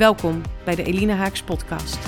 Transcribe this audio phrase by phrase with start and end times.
[0.00, 1.98] Welkom bij de Elina Haaks podcast.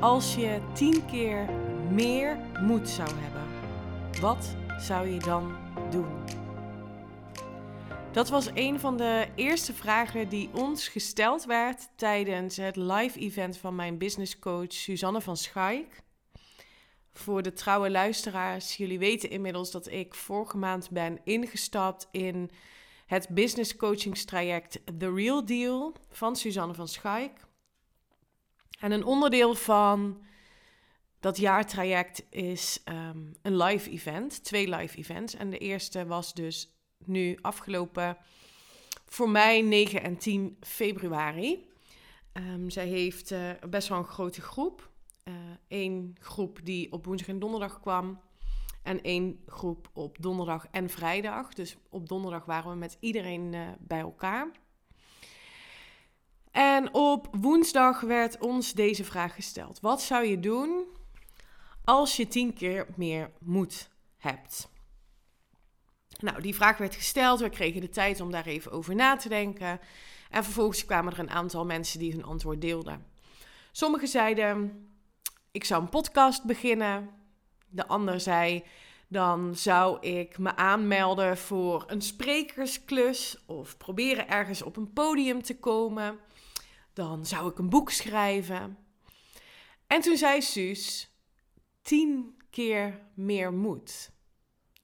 [0.00, 1.48] Als je tien keer
[1.90, 3.42] meer moed zou hebben,
[4.20, 5.56] wat zou je dan
[5.90, 6.24] doen?
[8.12, 13.56] Dat was een van de eerste vragen die ons gesteld werd tijdens het live event
[13.56, 16.01] van mijn business coach Suzanne van Schaik.
[17.12, 22.50] Voor de trouwe luisteraars, jullie weten inmiddels dat ik vorige maand ben ingestapt in
[23.06, 27.46] het business coachingstraject The Real Deal van Suzanne van Schaik.
[28.78, 30.22] En een onderdeel van
[31.20, 35.34] dat jaartraject is ehm, een live event, twee live events.
[35.34, 38.16] En de eerste was dus nu afgelopen
[39.06, 41.70] voor mij 9 en 10 februari.
[42.32, 44.90] Um, zij heeft uh, best wel een grote groep
[45.68, 48.20] één eh, groep die op woensdag en donderdag kwam.
[48.82, 51.54] En één groep op donderdag en vrijdag.
[51.54, 54.50] Dus op donderdag waren we met iedereen uh, bij elkaar.
[56.50, 60.86] En op woensdag werd ons deze vraag gesteld: Wat zou je doen
[61.84, 64.70] als je tien keer meer moed hebt?
[66.18, 67.40] Nou, die vraag werd gesteld.
[67.40, 69.80] We kregen de tijd om daar even over na te denken.
[70.30, 73.06] En vervolgens kwamen er een aantal mensen die hun antwoord deelden.
[73.72, 74.86] Sommigen zeiden:
[75.52, 77.10] ik zou een podcast beginnen.
[77.68, 78.64] De ander zei,
[79.08, 85.58] dan zou ik me aanmelden voor een sprekersklus of proberen ergens op een podium te
[85.58, 86.18] komen.
[86.92, 88.78] Dan zou ik een boek schrijven.
[89.86, 91.10] En toen zei Suus,
[91.82, 94.10] tien keer meer moed.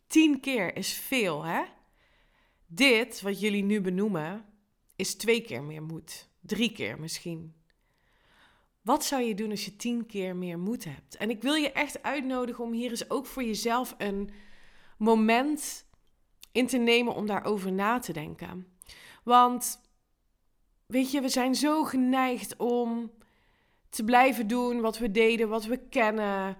[0.06, 1.62] Tien keer is veel, hè?
[2.66, 4.44] Dit, wat jullie nu benoemen,
[4.96, 6.28] is twee keer meer moed.
[6.40, 7.57] Drie keer misschien.
[8.88, 11.16] Wat zou je doen als je tien keer meer moed hebt?
[11.16, 14.30] En ik wil je echt uitnodigen om hier eens ook voor jezelf een
[14.98, 15.86] moment
[16.52, 18.66] in te nemen om daarover na te denken.
[19.24, 19.80] Want
[20.86, 23.10] weet je, we zijn zo geneigd om
[23.88, 26.56] te blijven doen wat we deden, wat we kennen.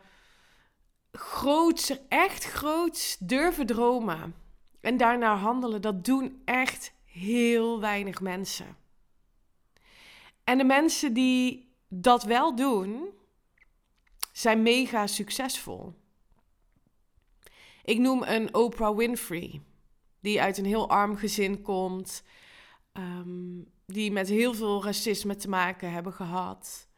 [1.13, 4.35] Groots, echt groots durven dromen
[4.81, 8.77] en daarnaar handelen, dat doen echt heel weinig mensen.
[10.45, 13.09] En de mensen die dat wel doen,
[14.33, 15.95] zijn mega succesvol.
[17.83, 19.63] Ik noem een Oprah Winfrey,
[20.21, 22.23] die uit een heel arm gezin komt,
[22.93, 26.89] um, die met heel veel racisme te maken hebben gehad.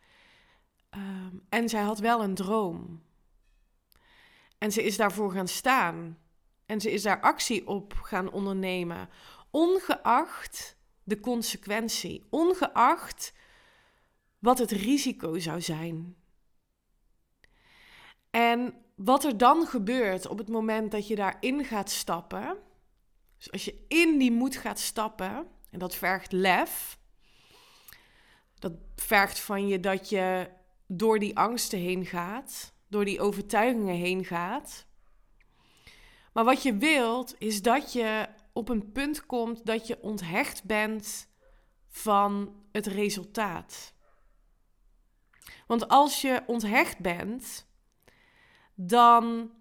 [0.91, 3.03] Um, en zij had wel een droom.
[4.59, 6.19] En ze is daarvoor gaan staan.
[6.67, 9.09] En ze is daar actie op gaan ondernemen,
[9.51, 13.33] ongeacht de consequentie, ongeacht
[14.41, 16.17] wat het risico zou zijn.
[18.31, 22.57] En wat er dan gebeurt op het moment dat je daarin gaat stappen,
[23.37, 26.99] dus als je in die moed gaat stappen, en dat vergt lef,
[28.59, 30.51] dat vergt van je dat je
[30.87, 34.87] door die angsten heen gaat, door die overtuigingen heen gaat.
[36.33, 41.29] Maar wat je wilt, is dat je op een punt komt dat je onthecht bent
[41.89, 43.95] van het resultaat.
[45.71, 47.67] Want als je onthecht bent,
[48.75, 49.53] dan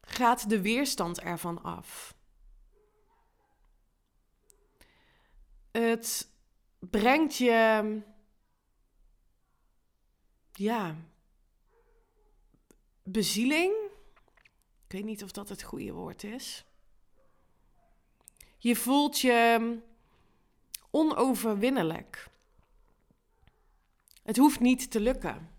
[0.00, 2.14] gaat de weerstand ervan af.
[5.70, 6.30] Het
[6.78, 8.00] brengt je,
[10.52, 10.96] ja,
[13.02, 13.72] bezieling.
[14.84, 16.64] Ik weet niet of dat het goede woord is.
[18.58, 19.78] Je voelt je
[20.90, 22.30] onoverwinnelijk.
[24.28, 25.50] Het hoeft niet te lukken.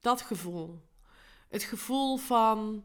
[0.00, 0.82] Dat gevoel.
[1.48, 2.84] Het gevoel van.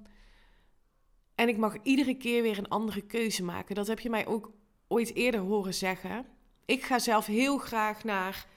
[1.36, 3.76] En ik mag iedere keer weer een andere keuze maken.
[3.76, 4.52] Dat heb je mij ook
[4.88, 6.26] ooit eerder horen zeggen.
[6.66, 8.48] Ik ga zelf heel graag naar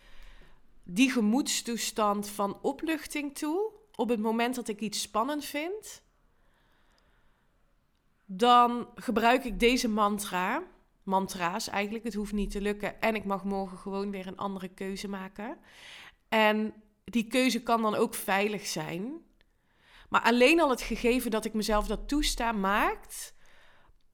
[0.82, 3.72] die gemoedstoestand van opluchting toe.
[3.94, 6.02] Op het moment dat ik iets spannend vind.
[8.24, 10.62] Dan gebruik ik deze mantra.
[11.02, 12.04] Mantra's eigenlijk.
[12.04, 13.00] Het hoeft niet te lukken.
[13.00, 15.58] En ik mag morgen gewoon weer een andere keuze maken.
[16.34, 19.22] En die keuze kan dan ook veilig zijn.
[20.08, 23.34] Maar alleen al het gegeven dat ik mezelf dat toesta maakt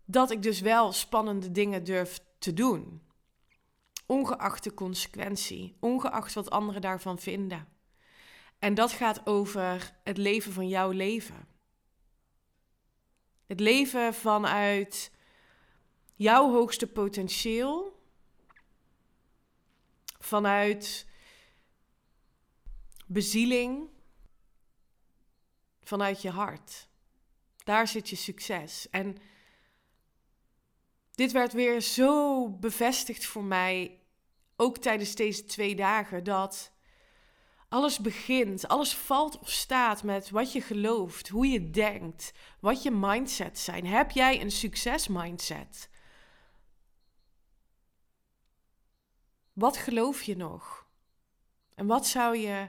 [0.05, 3.02] dat ik dus wel spannende dingen durf te doen.
[4.06, 7.69] Ongeacht de consequentie, ongeacht wat anderen daarvan vinden.
[8.58, 11.49] En dat gaat over het leven van jouw leven.
[13.46, 15.12] Het leven vanuit
[16.14, 18.02] jouw hoogste potentieel.
[20.19, 21.08] Vanuit
[23.12, 23.89] bezieling.
[25.83, 26.89] Vanuit je hart.
[27.65, 28.91] Daar zit je succes.
[28.91, 29.17] En
[31.11, 34.01] dit werd weer zo bevestigd voor mij,
[34.57, 36.73] ook tijdens deze twee dagen, dat
[37.69, 42.91] alles begint, alles valt of staat met wat je gelooft, hoe je denkt, wat je
[42.91, 43.87] mindset zijn.
[43.87, 45.89] Heb jij een succesmindset?
[49.53, 50.87] Wat geloof je nog?
[51.75, 52.69] En wat zou je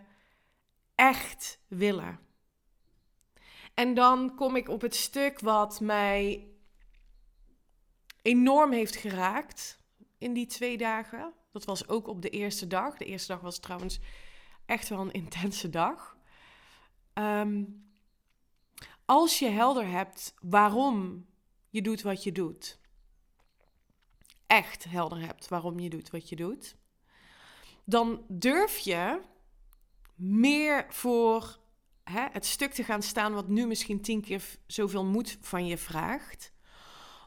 [0.95, 2.19] echt willen?
[3.73, 6.47] En dan kom ik op het stuk wat mij
[8.21, 9.79] enorm heeft geraakt
[10.17, 11.33] in die twee dagen.
[11.51, 12.97] Dat was ook op de eerste dag.
[12.97, 13.99] De eerste dag was trouwens
[14.65, 16.17] echt wel een intense dag.
[17.13, 17.63] Ehm,
[19.05, 21.25] als je helder hebt waarom
[21.69, 22.79] je doet wat je doet,
[24.47, 26.75] echt helder hebt waarom je doet wat je doet,
[27.83, 29.21] dan durf je
[30.21, 31.59] meer voor
[32.03, 35.77] hè, het stuk te gaan staan wat nu misschien tien keer zoveel moed van je
[35.77, 36.53] vraagt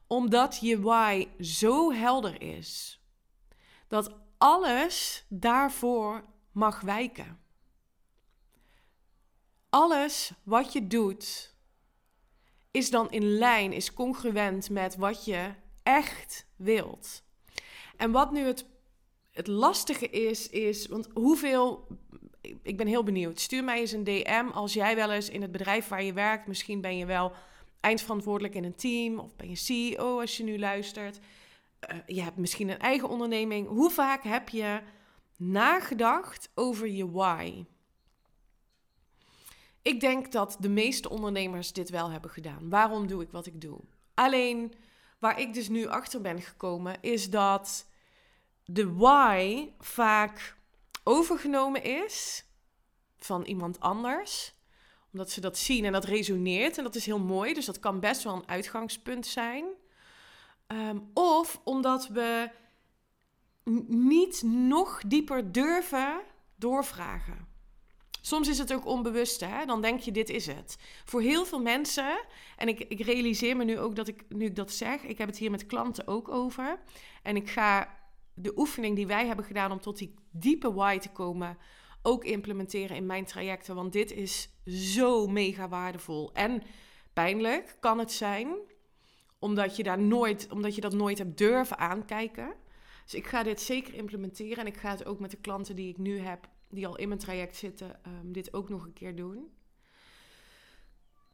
[0.07, 3.01] omdat je why zo helder is
[3.89, 7.39] dat alles daarvoor mag wijken.
[9.71, 11.55] Alles wat je doet
[12.71, 17.23] is dan in lijn, is congruent met wat je echt wilt.
[17.97, 18.67] En wat nu het,
[19.31, 21.87] het lastige is, is, want hoeveel,
[22.63, 23.41] ik ben heel benieuwd.
[23.41, 26.47] Stuur mij eens een DM als jij wel eens in het bedrijf waar je werkt,
[26.47, 27.33] misschien ben je wel
[27.81, 31.19] eindverantwoordelijk in een team of ben je CEO als je nu luistert.
[31.91, 33.69] Uh, je hebt misschien een eigen onderneming.
[33.69, 34.81] Hoe vaak heb je
[35.37, 37.65] nagedacht over je why?
[39.83, 42.69] Ik denk dat de meeste ondernemers dit wel hebben gedaan.
[42.69, 43.81] Waarom doe ik wat ik doe?
[44.15, 44.75] Alleen
[45.19, 47.87] waar ik dus nu achter ben gekomen is dat
[48.65, 50.57] de why vaak
[51.05, 52.45] overgenomen is
[53.17, 54.55] van iemand anders
[55.15, 56.79] omdat ze dat zien en dat resoneert.
[56.79, 57.55] En dat is heel mooi.
[57.55, 59.65] Dus dat kan best wel een uitgangspunt zijn.
[60.67, 62.51] Ehm, of omdat we
[63.87, 66.21] niet nog dieper durven
[66.57, 67.49] doorvragen.
[68.21, 69.65] Soms is het ook onbewust, hè?
[69.65, 70.77] dan denk je, dit is het.
[71.05, 72.25] Voor heel veel mensen,
[72.57, 75.29] en ik, ik realiseer me nu ook dat ik, nu ik dat zeg, ik heb
[75.29, 76.79] het hier met klanten ook over.
[77.23, 77.99] En ik ga
[78.35, 81.59] de oefening die wij hebben gedaan om tot die diepe why te komen,
[82.03, 83.75] ook implementeren in mijn trajecten.
[83.75, 86.33] Want dit is zo mega waardevol.
[86.33, 86.63] En
[87.13, 88.57] pijnlijk kan het zijn,
[89.39, 92.55] omdat je, daar nooit, omdat je dat nooit hebt durven aankijken.
[93.05, 94.57] Dus ik ga dit zeker implementeren.
[94.57, 97.09] En ik ga het ook met de klanten die ik nu heb, die al in
[97.09, 99.49] mijn traject zitten, um, dit ook nog een keer doen.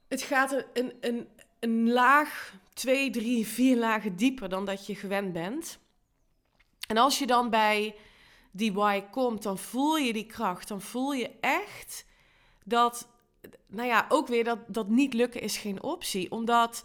[0.08, 1.28] Het gaat een, een,
[1.60, 5.78] een laag, twee, drie, vier lagen dieper dan dat je gewend bent.
[6.90, 7.94] En als je dan bij
[8.50, 10.68] die why komt, dan voel je die kracht.
[10.68, 12.04] Dan voel je echt
[12.64, 13.08] dat,
[13.66, 16.30] nou ja, ook weer dat, dat niet lukken is geen optie.
[16.30, 16.84] Omdat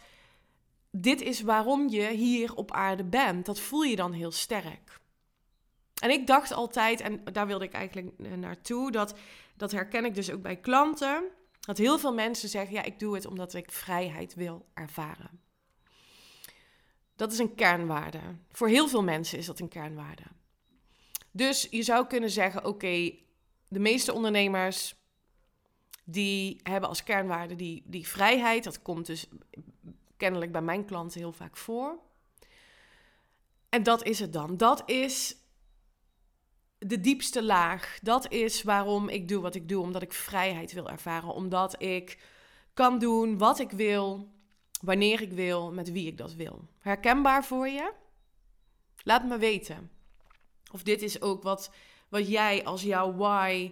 [0.92, 3.46] dit is waarom je hier op aarde bent.
[3.46, 5.00] Dat voel je dan heel sterk.
[6.02, 9.16] En ik dacht altijd, en daar wilde ik eigenlijk naartoe, dat,
[9.58, 11.24] dat herken ik dus ook bij klanten.
[11.60, 15.45] Dat heel veel mensen zeggen, ja, ik doe het omdat ik vrijheid wil ervaren.
[17.16, 18.20] Dat is een kernwaarde.
[18.52, 20.24] Voor heel veel mensen is dat een kernwaarde.
[21.32, 23.14] Dus je zou kunnen zeggen: oké,
[23.68, 24.96] de meeste ondernemers
[26.04, 28.64] die hebben als kernwaarde die, die vrijheid.
[28.64, 29.28] Dat komt dus
[30.18, 32.00] kennelijk bij mijn klanten heel vaak voor.
[33.70, 34.58] En dat is het dan.
[34.58, 35.36] Dat is
[36.78, 38.00] de diepste laag.
[38.02, 39.82] Dat is waarom ik doe wat ik doe.
[39.82, 41.34] Omdat ik vrijheid wil ervaren.
[41.34, 42.20] Omdat ik
[42.74, 44.34] kan doen wat ik wil,
[44.82, 46.68] wanneer ik wil, met wie ik dat wil.
[46.80, 47.92] Herkenbaar voor je?
[49.04, 49.92] Laat me weten.
[50.72, 51.72] Of dit is ook wat,
[52.10, 53.72] wat jij als jouw why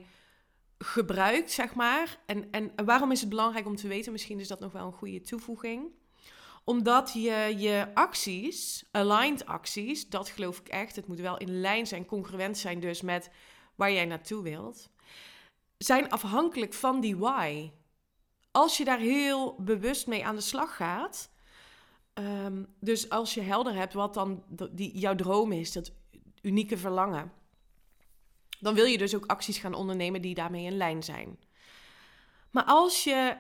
[0.78, 2.20] gebruikt, zeg maar.
[2.26, 4.12] En, en waarom is het belangrijk om te weten?
[4.12, 5.92] Misschien is dat nog wel een goede toevoeging.
[6.64, 10.96] Omdat je je acties, aligned acties, dat geloof ik echt.
[10.96, 13.30] Het moet wel in lijn zijn, congruent zijn dus met
[13.76, 14.90] waar jij naartoe wilt.
[15.78, 17.72] Zijn afhankelijk van die why.
[18.54, 21.32] Als je daar heel bewust mee aan de slag gaat.
[22.14, 25.92] Um, dus als je helder hebt wat dan die, jouw droom is, dat
[26.42, 27.32] unieke verlangen.
[28.60, 31.40] Dan wil je dus ook acties gaan ondernemen die daarmee in lijn zijn.
[32.52, 33.38] Maar als je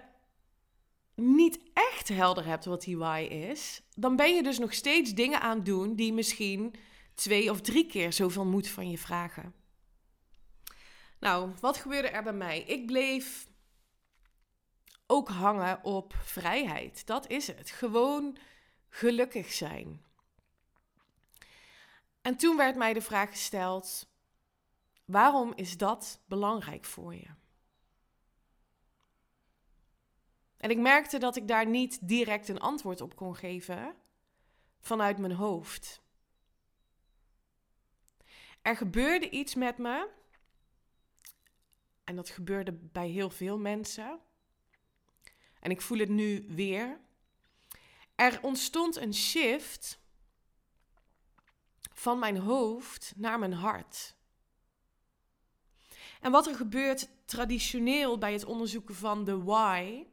[1.15, 5.41] niet echt helder hebt wat die why is, dan ben je dus nog steeds dingen
[5.41, 6.75] aan het doen die misschien
[7.15, 9.53] twee of drie keer zoveel moed van je vragen.
[11.19, 12.61] Nou, wat gebeurde er bij mij?
[12.61, 13.47] Ik bleef
[15.07, 17.05] ook hangen op vrijheid.
[17.07, 17.69] Dat is het.
[17.69, 18.37] Gewoon
[18.89, 20.01] gelukkig zijn.
[22.21, 24.07] En toen werd mij de vraag gesteld:
[25.05, 27.27] waarom is dat belangrijk voor je?
[30.57, 33.95] En ik merkte dat ik daar niet direct een antwoord op kon geven
[34.79, 36.01] vanuit mijn hoofd.
[38.61, 40.09] Er gebeurde iets met me.
[42.03, 44.19] En dat gebeurde bij heel veel mensen.
[45.63, 46.99] En ik voel het nu weer.
[48.15, 49.99] Er ontstond een shift
[51.93, 54.15] van mijn hoofd naar mijn hart.
[56.21, 60.05] En wat er gebeurt traditioneel bij het onderzoeken van de why,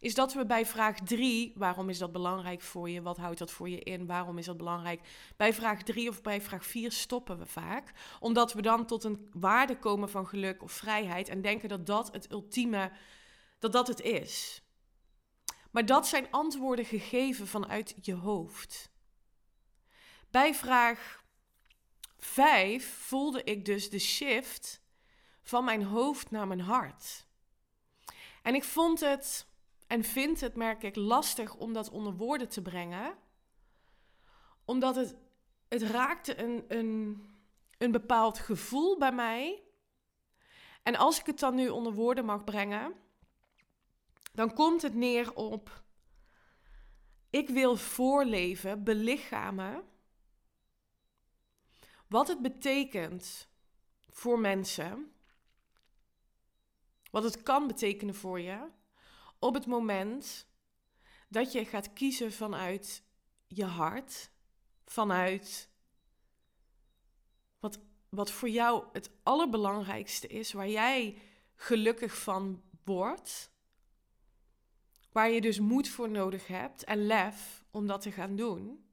[0.00, 3.02] is dat we bij vraag 3, waarom is dat belangrijk voor je?
[3.02, 4.06] Wat houdt dat voor je in?
[4.06, 5.00] Waarom is dat belangrijk?
[5.36, 9.28] Bij vraag 3 of bij vraag 4 stoppen we vaak, omdat we dan tot een
[9.32, 12.90] waarde komen van geluk of vrijheid en denken dat dat het ultieme,
[13.58, 14.62] dat dat het is.
[15.70, 18.90] Maar dat zijn antwoorden gegeven vanuit je hoofd.
[20.30, 21.24] Bij vraag
[22.18, 24.80] 5 voelde ik dus de shift
[25.42, 27.26] van mijn hoofd naar mijn hart.
[28.42, 29.46] En ik vond het
[29.86, 33.14] en vind het, merk ik, lastig om dat onder woorden te brengen.
[34.64, 35.16] Omdat het,
[35.68, 37.26] het raakte een, een,
[37.78, 39.62] een bepaald gevoel bij mij.
[40.82, 42.94] En als ik het dan nu onder woorden mag brengen,
[44.36, 45.84] dan komt het neer op:
[47.30, 49.84] ik wil voorleven, belichamen.
[52.08, 53.48] Wat het betekent
[54.08, 55.12] voor mensen.
[57.10, 58.68] Wat het kan betekenen voor je
[59.38, 60.46] op het moment
[61.28, 63.02] dat je gaat kiezen vanuit
[63.46, 64.30] je hart,
[64.84, 65.70] vanuit
[67.58, 67.78] wat,
[68.08, 71.18] wat voor jou het allerbelangrijkste is, waar jij
[71.54, 73.50] gelukkig van wordt,
[75.16, 78.86] waar je dus moed voor nodig hebt en lef om dat te gaan doen.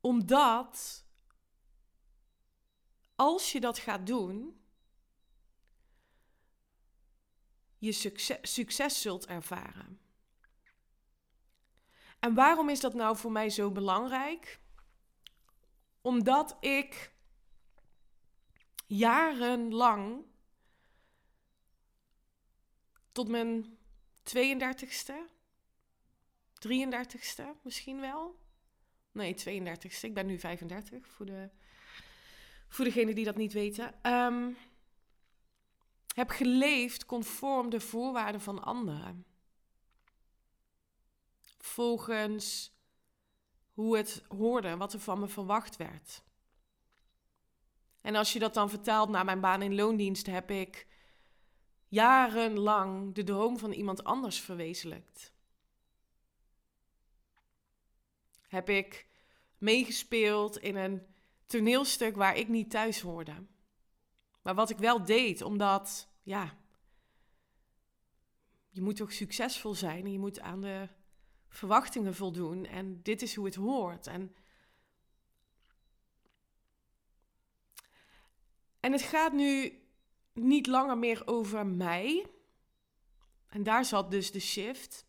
[0.00, 1.04] Omdat
[3.14, 4.60] als je dat gaat doen,
[7.78, 10.00] je succes, succes zult ervaren.
[12.18, 14.60] En waarom is dat nou voor mij zo belangrijk?
[16.00, 17.14] Omdat ik
[18.86, 20.24] jarenlang
[23.12, 23.78] tot mijn
[24.36, 25.14] 32ste,
[26.68, 28.38] 33ste misschien wel.
[29.12, 30.00] Nee, 32ste.
[30.00, 31.50] Ik ben nu 35 voor, de,
[32.68, 34.12] voor degenen die dat niet weten.
[34.12, 34.56] Um,
[36.14, 39.24] heb geleefd conform de voorwaarden van anderen.
[41.58, 42.72] Volgens
[43.72, 46.22] hoe het hoorde, wat er van me verwacht werd.
[48.00, 50.86] En als je dat dan vertaalt naar mijn baan in loondienst, heb ik
[51.90, 55.32] jarenlang de droom van iemand anders verwezenlijkt.
[58.48, 59.06] Heb ik
[59.58, 61.02] meegespeeld in een
[61.46, 63.34] toneelstuk waar ik niet thuis hoorde.
[64.42, 66.58] Maar wat ik wel deed, omdat, ja,
[68.68, 70.88] je moet toch succesvol zijn en je moet aan de
[71.48, 72.66] verwachtingen voldoen.
[72.66, 74.06] En dit is hoe het hoort.
[74.06, 74.34] En,
[78.80, 79.79] en het gaat nu
[80.42, 82.26] niet langer meer over mij.
[83.48, 85.06] En daar zat dus de shift.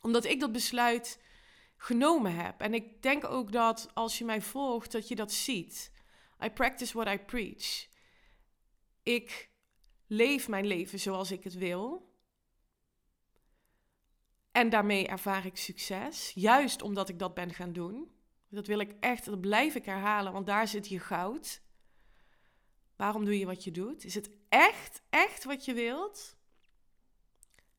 [0.00, 1.20] Omdat ik dat besluit
[1.76, 2.60] genomen heb.
[2.60, 5.92] En ik denk ook dat als je mij volgt, dat je dat ziet.
[6.44, 7.86] I practice what I preach.
[9.02, 9.50] Ik
[10.06, 12.14] leef mijn leven zoals ik het wil.
[14.52, 18.10] En daarmee ervaar ik succes, juist omdat ik dat ben gaan doen.
[18.48, 21.60] Dat wil ik echt, dat blijf ik herhalen, want daar zit je goud.
[22.96, 24.04] Waarom doe je wat je doet?
[24.04, 26.36] Is het echt, echt wat je wilt?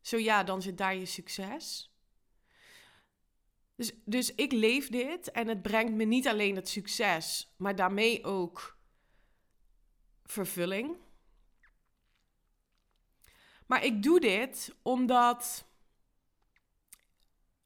[0.02, 1.92] Zo ja, dan zit daar je succes.
[3.76, 8.24] Dus, dus ik leef dit en het brengt me niet alleen het succes, maar daarmee
[8.24, 8.78] ook
[10.24, 10.96] vervulling.
[13.66, 15.66] Maar ik doe dit omdat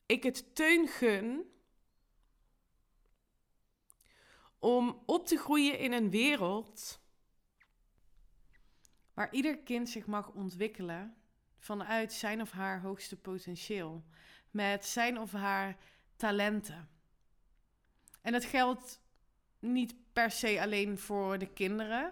[0.06, 1.52] ik het teun gun
[4.60, 7.01] om op te groeien in een wereld
[9.22, 11.16] waar ieder kind zich mag ontwikkelen
[11.58, 14.04] vanuit zijn of haar hoogste potentieel,
[14.52, 15.78] met zijn of haar
[16.16, 16.90] talenten.
[18.22, 19.02] En dat geldt
[19.60, 22.12] niet per se alleen voor de kinderen,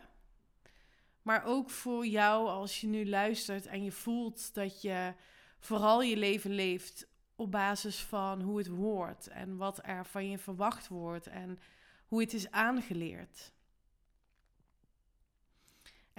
[1.22, 5.14] Maar ook voor jou als je nu luistert en je voelt dat je
[5.60, 10.38] vooral je leven leeft op basis van hoe het hoort en wat er van je
[10.38, 11.60] verwacht wordt en
[12.06, 13.52] hoe het is aangeleerd.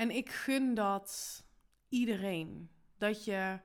[0.00, 1.42] En ik gun dat
[1.88, 2.70] iedereen.
[2.98, 3.60] Dat je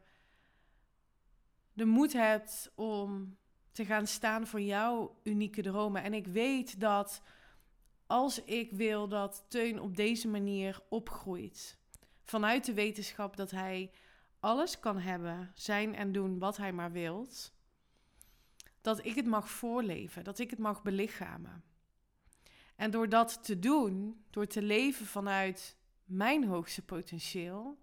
[1.73, 3.37] de moed hebt om
[3.71, 6.03] te gaan staan voor jouw unieke dromen.
[6.03, 7.21] En ik weet dat
[8.07, 11.77] als ik wil dat Teun op deze manier opgroeit,
[12.23, 13.91] vanuit de wetenschap dat hij
[14.39, 17.53] alles kan hebben, zijn en doen wat hij maar wilt,
[18.81, 21.63] dat ik het mag voorleven, dat ik het mag belichamen.
[22.75, 27.77] En door dat te doen, door te leven vanuit mijn hoogste potentieel,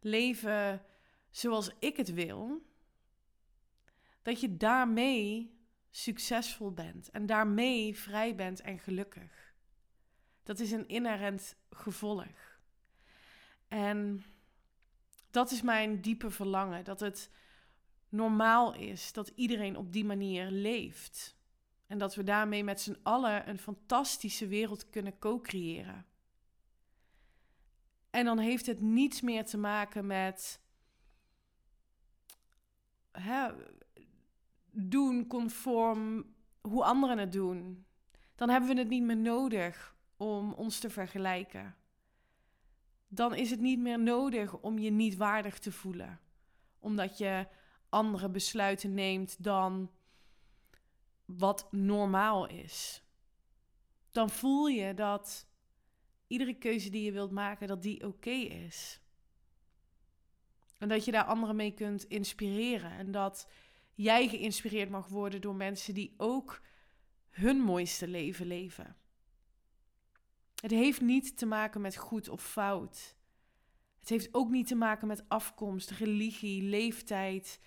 [0.00, 0.82] leven
[1.30, 2.62] zoals ik het wil,
[4.22, 5.54] dat je daarmee
[5.90, 9.54] succesvol bent en daarmee vrij bent en gelukkig.
[10.42, 12.58] Dat is een inherent gevolg.
[13.68, 14.24] En
[15.30, 17.30] dat is mijn diepe verlangen, dat het
[18.08, 21.36] normaal is dat iedereen op die manier leeft.
[21.86, 26.06] En dat we daarmee met z'n allen een fantastische wereld kunnen co-creëren.
[28.16, 30.60] En dan heeft het niets meer te maken met
[33.12, 33.48] hè,
[34.70, 37.86] doen conform hoe anderen het doen.
[38.34, 41.76] Dan hebben we het niet meer nodig om ons te vergelijken.
[43.08, 46.20] Dan is het niet meer nodig om je niet waardig te voelen,
[46.78, 47.46] omdat je
[47.88, 49.90] andere besluiten neemt dan
[51.24, 53.02] wat normaal is.
[54.10, 55.46] Dan voel je dat
[56.26, 59.00] iedere keuze die je wilt maken, dat die oké is.
[60.78, 62.90] En dat je daar anderen mee kunt inspireren.
[62.90, 63.48] En dat
[63.94, 66.62] jij geïnspireerd mag worden door mensen die ook
[67.30, 68.96] hun mooiste leven leven.
[70.60, 73.16] Het heeft niet te maken met goed of fout.
[74.00, 77.60] Het heeft ook niet te maken met afkomst, religie, leeftijd,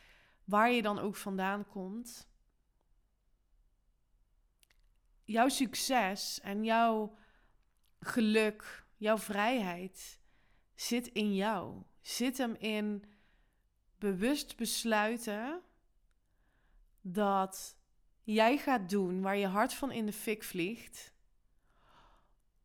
[0.43, 2.27] waar je dan ook vandaan komt.
[5.23, 7.17] Jouw succes en jouw
[7.99, 10.19] geluk, jouw vrijheid
[10.75, 11.83] zit in jou.
[12.01, 13.03] Zit hem in
[13.97, 15.61] bewust besluiten
[17.01, 17.77] dat
[18.23, 21.13] jij gaat doen waar je hart van in de fik vliegt.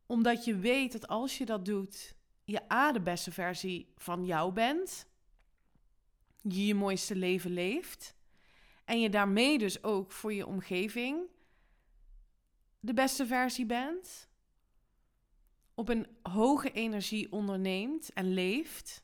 [0.05, 4.53] Omdat je weet dat als je dat doet, je A de beste versie van jou
[4.53, 5.07] bent.
[6.41, 8.15] Je je mooiste leven leeft.
[8.85, 11.27] En je daarmee dus ook voor je omgeving
[12.79, 14.29] de beste versie bent
[15.75, 19.03] op een hoge energie onderneemt en leeft.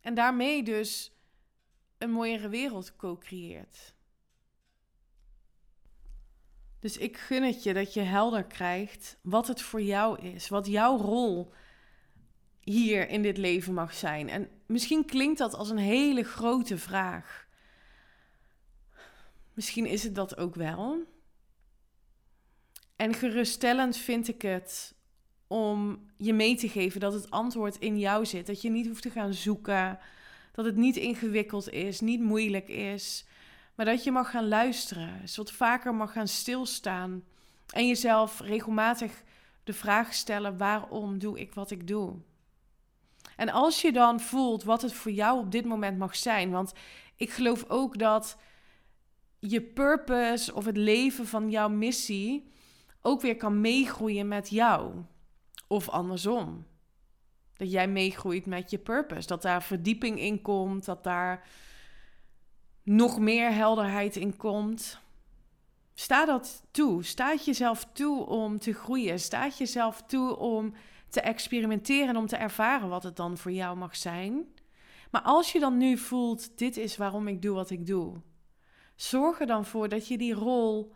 [0.00, 1.12] En daarmee dus
[1.98, 3.94] een mooiere wereld co-creëert.
[6.78, 10.66] Dus ik gun het je dat je helder krijgt wat het voor jou is, wat
[10.66, 11.52] jouw rol
[12.60, 14.28] hier in dit leven mag zijn.
[14.28, 17.46] En misschien klinkt dat als een hele grote vraag.
[19.54, 21.14] Misschien is het dat ook wel.
[22.96, 24.94] En geruststellend vind ik het
[25.46, 28.46] om je mee te geven dat het antwoord in jou zit.
[28.46, 29.98] Dat je niet hoeft te gaan zoeken.
[30.52, 33.26] Dat het niet ingewikkeld is, niet moeilijk is.
[33.74, 35.20] Maar dat je mag gaan luisteren.
[35.20, 37.24] Dus wat vaker mag gaan stilstaan.
[37.70, 39.22] En jezelf regelmatig
[39.64, 42.14] de vraag stellen: waarom doe ik wat ik doe?
[43.36, 46.50] En als je dan voelt wat het voor jou op dit moment mag zijn.
[46.50, 46.72] Want
[47.16, 48.38] ik geloof ook dat
[49.38, 52.54] je purpose of het leven van jouw missie
[53.06, 54.92] ook weer kan meegroeien met jou.
[55.66, 56.66] Of andersom.
[57.56, 59.26] Dat jij meegroeit met je purpose.
[59.26, 60.84] Dat daar verdieping in komt.
[60.84, 61.48] Dat daar
[62.82, 65.00] nog meer helderheid in komt.
[65.94, 67.04] Sta dat toe.
[67.04, 69.20] Sta jezelf toe om te groeien.
[69.20, 70.74] Sta jezelf toe om
[71.08, 74.46] te experimenteren en om te ervaren wat het dan voor jou mag zijn.
[75.10, 78.20] Maar als je dan nu voelt, dit is waarom ik doe wat ik doe.
[78.96, 80.92] Zorg er dan voor dat je die rol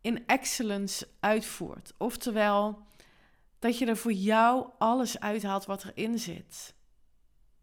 [0.00, 1.94] in excellence uitvoert.
[1.98, 2.86] Oftewel,
[3.58, 6.74] dat je er voor jou alles uithaalt wat erin zit.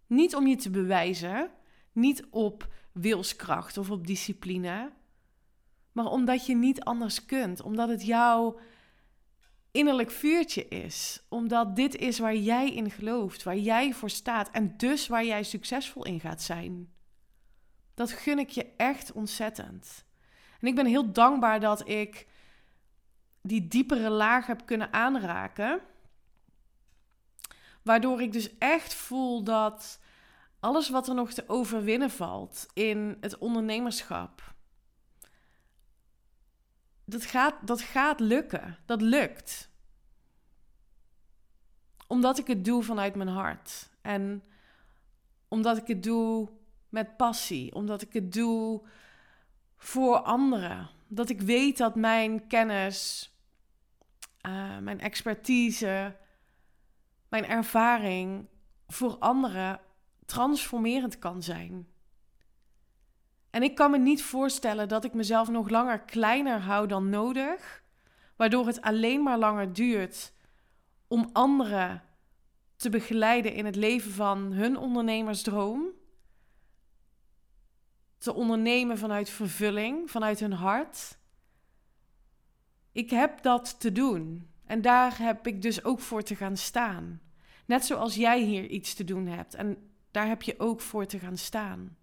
[0.08, 1.52] Niet om je te bewijzen,
[1.92, 4.92] niet op wilskracht of op discipline,
[5.92, 8.60] maar omdat je niet anders kunt, omdat het jouw
[9.72, 14.78] innerlijk vuurtje is, omdat dit is waar jij in gelooft, waar jij voor staat en
[14.78, 16.94] dus waar jij succesvol in gaat zijn.
[17.94, 20.05] Dat gun ik je echt ontzettend.
[20.66, 22.28] En ik ben heel dankbaar dat ik
[23.42, 25.82] die diepere laag heb kunnen aanraken.
[27.82, 30.00] Waardoor ik dus echt voel dat
[30.60, 34.54] alles wat er nog te overwinnen valt in het ondernemerschap.
[37.04, 38.78] Dat gaat, dat gaat lukken.
[38.86, 39.70] Dat lukt.
[42.08, 43.90] Omdat ik het doe vanuit mijn hart.
[44.02, 44.44] En
[45.48, 46.50] omdat ik het doe
[46.90, 47.76] met passie.
[47.76, 48.84] Omdat ik het doe
[49.78, 50.90] voor anderen.
[51.08, 53.30] Dat ik weet dat mijn kennis,
[54.48, 56.16] uh, mijn expertise,
[57.30, 58.48] mijn ervaring
[58.88, 59.80] voor anderen
[60.26, 61.88] transformerend kan zijn.
[63.50, 67.84] En ik kan me niet voorstellen dat ik mezelf nog langer kleiner hou dan nodig,
[68.36, 70.34] waardoor het alleen maar langer duurt
[71.08, 72.04] om anderen
[72.76, 75.88] te begeleiden in het leven van hun ondernemersdroom.
[78.26, 81.18] Te ondernemen vanuit vervulling, vanuit hun hart.
[82.92, 84.50] Ik heb dat te doen.
[84.64, 87.22] En daar heb ik dus ook voor te gaan staan.
[87.66, 89.54] Net zoals jij hier iets te doen hebt.
[89.54, 91.98] En daar heb je ook voor te gaan staan.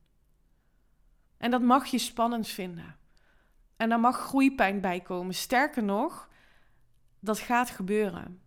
[1.37, 2.97] En dat mag je spannend vinden.
[3.77, 5.35] En daar mag groeipijn bij komen.
[5.35, 6.29] Sterker nog,
[7.21, 8.43] dat gaat gebeuren.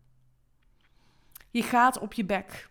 [1.52, 2.70] Je gaat op je bek.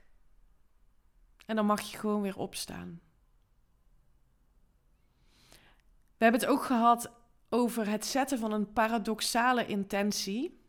[1.46, 3.00] En dan mag je gewoon weer opstaan.
[6.16, 7.12] We hebben het ook gehad
[7.48, 10.62] over het zetten van een paradoxale intentie.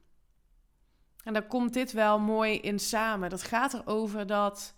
[1.23, 3.29] En daar komt dit wel mooi in samen.
[3.29, 4.75] Dat gaat erover dat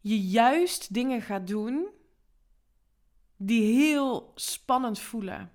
[0.00, 1.88] je juist dingen gaat doen
[3.36, 5.50] die heel spannend voelen.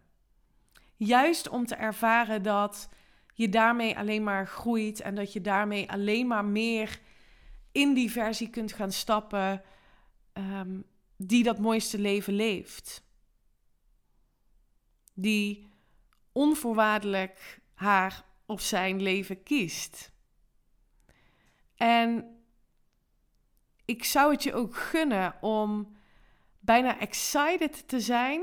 [0.95, 2.89] Juist om te ervaren dat
[3.33, 6.99] je daarmee alleen maar groeit en dat je daarmee alleen maar meer
[7.71, 9.61] in die versie kunt gaan stappen
[10.33, 10.85] um,
[11.17, 13.06] die dat mooiste leven leeft.
[15.19, 15.69] Die
[16.32, 20.12] onvoorwaardelijk haar of zijn leven kiest.
[21.75, 22.38] En
[23.86, 25.97] ik zou het je ook gunnen om
[26.60, 28.41] bijna excited te zijn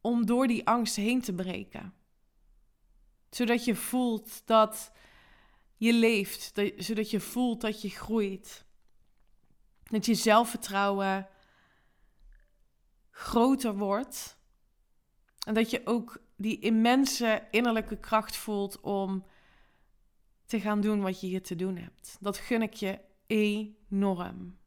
[0.00, 1.94] om door die angst heen te breken.
[3.30, 4.92] Zodat je voelt dat
[5.76, 8.64] je leeft, zodat je voelt dat je groeit.
[9.82, 11.28] Dat je zelfvertrouwen
[13.10, 14.38] groter wordt.
[15.46, 19.24] En dat je ook die immense innerlijke kracht voelt om
[20.44, 22.16] te gaan doen wat je hier te doen hebt.
[22.20, 24.58] Dat gun ik je enorm.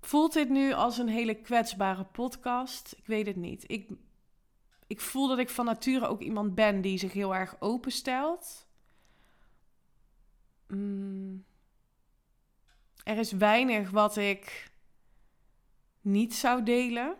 [0.00, 2.94] Voelt dit nu als een hele kwetsbare podcast?
[2.96, 3.70] Ik weet het niet.
[3.70, 3.90] Ik,
[4.86, 8.68] ik voel dat ik van nature ook iemand ben die zich heel erg openstelt.
[10.66, 11.44] Mm.
[13.04, 14.70] Er is weinig wat ik
[16.00, 17.16] niet zou delen.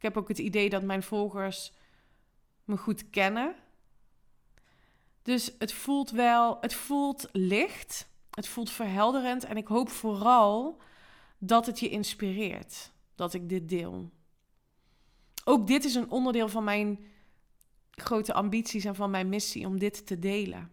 [0.00, 1.72] Ik heb ook het idee dat mijn volgers
[2.64, 3.54] me goed kennen.
[5.22, 8.08] Dus het voelt wel, het voelt licht.
[8.30, 10.80] Het voelt verhelderend en ik hoop vooral
[11.38, 14.10] dat het je inspireert dat ik dit deel.
[15.44, 17.04] Ook dit is een onderdeel van mijn
[17.90, 20.72] grote ambities en van mijn missie om dit te delen.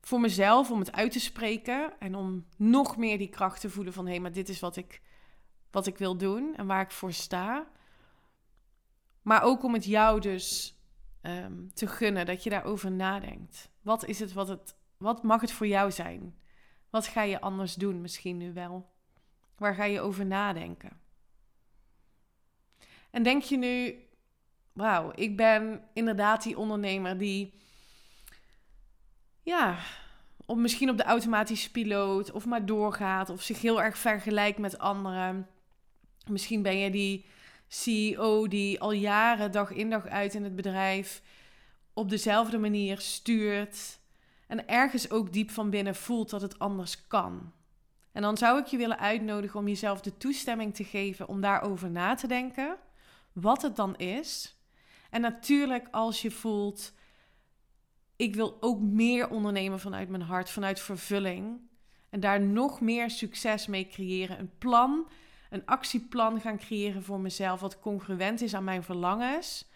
[0.00, 3.92] Voor mezelf, om het uit te spreken en om nog meer die kracht te voelen
[3.92, 5.00] van hé, hey, maar dit is wat ik,
[5.70, 7.66] wat ik wil doen en waar ik voor sta.
[9.22, 10.76] Maar ook om het jou dus
[11.20, 13.70] ehm, te gunnen, dat je daarover nadenkt.
[13.82, 16.38] Wat is het wat het wat mag het voor jou zijn?
[16.90, 18.90] Wat ga je anders doen misschien nu wel?
[19.56, 21.00] Waar ga je over nadenken?
[23.10, 24.06] En denk je nu,
[24.72, 27.54] wauw, ik ben inderdaad die ondernemer die,
[29.42, 29.78] ja,
[30.46, 34.78] of misschien op de automatische piloot of maar doorgaat of zich heel erg vergelijkt met
[34.78, 35.48] anderen.
[36.28, 37.26] Misschien ben je die
[37.68, 41.22] CEO die al jaren dag in dag uit in het bedrijf
[41.92, 43.98] op dezelfde manier stuurt
[44.46, 47.52] en ergens ook diep van binnen voelt dat het anders kan.
[48.12, 51.90] En dan zou ik je willen uitnodigen om jezelf de toestemming te geven om daarover
[51.90, 52.76] na te denken,
[53.32, 54.56] wat het dan is.
[55.10, 56.92] En natuurlijk als je voelt,
[58.16, 61.60] ik wil ook meer ondernemen vanuit mijn hart, vanuit vervulling.
[62.10, 64.38] En daar nog meer succes mee creëren.
[64.38, 65.08] Een plan,
[65.50, 69.68] een actieplan gaan creëren voor mezelf, wat congruent is aan mijn verlangens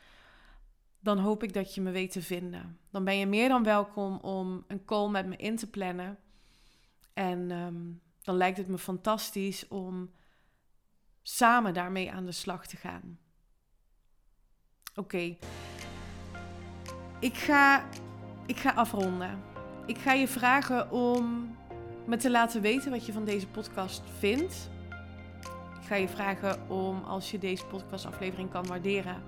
[1.02, 2.78] dan hoop ik dat je me weet te vinden.
[2.90, 6.18] Dan ben je meer dan welkom om een call met me in te plannen.
[7.12, 7.80] En ehm,
[8.22, 10.11] dan lijkt het me fantastisch om
[11.22, 13.18] samen daarmee aan de slag te gaan.
[14.94, 15.37] Oké,
[17.20, 17.88] ik, ga,
[18.46, 19.42] ik ga afronden.
[19.87, 21.56] Ik ga je vragen om
[22.06, 24.70] me te laten weten wat je van deze podcast vindt.
[25.92, 29.22] Ga je vragen om, als je deze podcastaflevering kan waarderen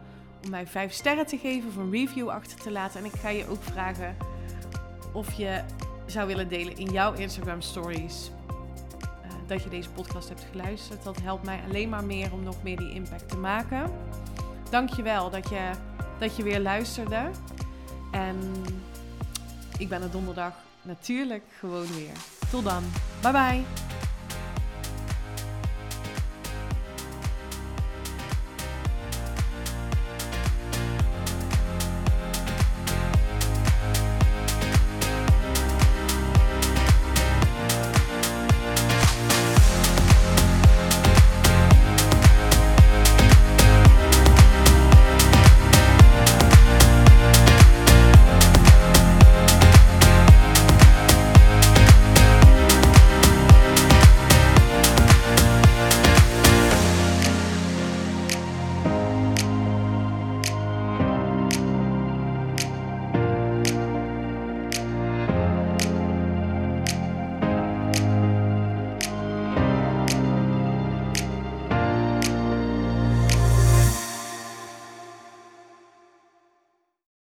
[0.44, 3.00] om mij 5 sterren te geven of een review achter te laten.
[3.00, 4.16] En ik ga je ook vragen
[5.12, 5.62] of je
[6.06, 11.02] zou willen delen in jouw Instagram stories uh, dat je deze podcast hebt geluisterd.
[11.02, 13.90] Dat helpt mij alleen maar meer om nog meer die impact te maken.
[14.70, 15.70] Dank je wel dat je,
[16.18, 17.30] dat je weer luisterde.
[18.10, 18.36] En
[19.78, 22.16] ik ben er donderdag natuurlijk gewoon weer.
[22.50, 22.82] Tot dan.
[23.22, 23.83] Bye bye.